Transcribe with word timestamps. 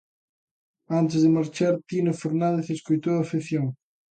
Antes 0.99 1.21
de 1.23 1.29
marchar, 1.37 1.73
Tino 1.89 2.13
Fernández 2.21 2.65
escoitou 2.69 3.13
a 3.15 3.23
afección. 3.25 3.65